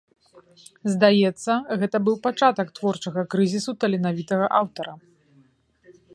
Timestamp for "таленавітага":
3.85-4.45